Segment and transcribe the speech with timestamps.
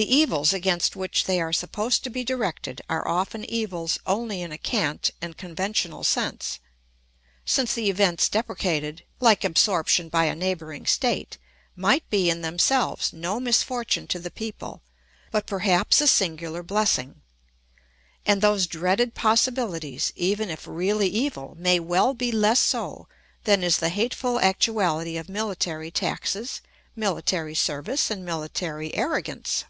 [0.00, 4.50] The evils against which they are supposed to be directed are often evils only in
[4.50, 6.58] a cant and conventional sense,
[7.44, 11.36] since the events deprecated (like absorption by a neighbouring state)
[11.76, 14.80] might be in themselves no misfortune to the people,
[15.30, 17.20] but perhaps a singular blessing.
[18.24, 23.06] And those dreaded possibilities, even if really evil, may well be less so
[23.44, 26.62] than is the hateful actuality of military taxes,
[26.96, 29.66] military service, and military arrogance.